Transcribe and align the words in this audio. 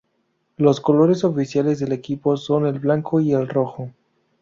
Los 0.57 0.81
colores 0.81 1.23
oficiales 1.23 1.79
del 1.79 1.91
equipo 1.91 2.35
son 2.35 2.65
el 2.65 2.79
blanco 2.79 3.19
y 3.19 3.33
el 3.33 3.47
rojo. 3.47 3.91